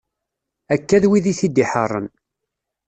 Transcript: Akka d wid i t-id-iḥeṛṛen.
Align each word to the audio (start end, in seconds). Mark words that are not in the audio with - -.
Akka 0.73 0.97
d 1.01 1.03
wid 1.09 1.25
i 1.31 1.33
t-id-iḥeṛṛen. 1.39 2.07